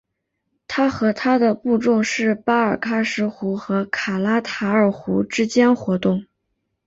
[0.67, 6.25] 他和他的部众是巴尔喀什湖和卡拉塔尔河之间活动。